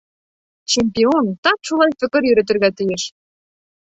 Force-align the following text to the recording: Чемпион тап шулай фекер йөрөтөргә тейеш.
Чемпион 0.75 1.27
тап 1.47 1.69
шулай 1.69 1.93
фекер 2.05 2.29
йөрөтөргә 2.31 2.71
тейеш. 2.79 3.07